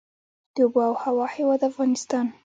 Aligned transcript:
د 0.55 0.57
اوبو 0.63 0.79
او 0.89 0.93
هوا 1.03 1.25
هیواد 1.35 1.61
افغانستان. 1.69 2.25